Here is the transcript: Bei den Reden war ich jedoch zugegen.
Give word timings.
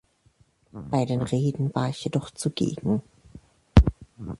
Bei 0.71 1.05
den 1.05 1.21
Reden 1.21 1.75
war 1.75 1.89
ich 1.89 2.03
jedoch 2.05 2.31
zugegen. 2.31 3.03